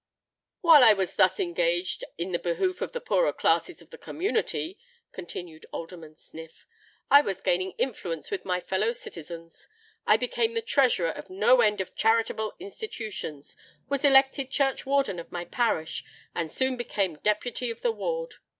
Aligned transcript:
"While 0.61 0.83
I 0.83 0.93
was 0.93 1.13
thus 1.13 1.39
engaged 1.39 2.03
in 2.17 2.31
the 2.31 2.39
behoof 2.39 2.81
of 2.81 2.91
the 2.91 2.99
poorer 2.99 3.31
classes 3.31 3.83
of 3.83 3.91
the 3.91 3.99
community," 3.99 4.79
continued 5.11 5.67
Alderman 5.71 6.15
Sniff, 6.15 6.65
"I 7.11 7.21
was 7.21 7.39
gaining 7.39 7.73
influence 7.77 8.31
with 8.31 8.43
my 8.43 8.59
fellow 8.61 8.93
citizens. 8.93 9.67
I 10.07 10.17
became 10.17 10.55
the 10.55 10.63
Treasurer 10.63 11.11
of 11.11 11.29
no 11.29 11.61
end 11.61 11.81
of 11.81 11.93
charitable 11.93 12.55
institutions, 12.59 13.55
was 13.89 14.03
elected 14.03 14.49
Churchwarden 14.49 15.19
of 15.19 15.31
my 15.31 15.45
parish, 15.45 16.03
and 16.33 16.51
soon 16.51 16.77
became 16.77 17.19
Deputy 17.21 17.69
of 17.69 17.81
the 17.83 17.91
Ward. 17.91 18.33